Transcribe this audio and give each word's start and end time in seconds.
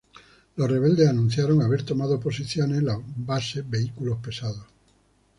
Los 0.55 0.67
rebeldes 0.67 1.07
anunciaron 1.07 1.61
haber 1.61 1.83
tomado 1.83 2.19
posiciones 2.19 2.79
en 2.79 2.87
la 2.87 2.99
base 3.17 3.61
vehículos 3.61 4.17
pesados. 4.17 4.65